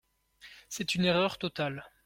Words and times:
C’est 0.67 0.95
une 0.95 1.05
erreur 1.05 1.37
totale. 1.37 1.85